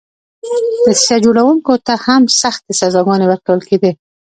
[0.85, 3.91] دسیسه جوړوونکو ته هم سختې سزاګانې ورکول کېدلې.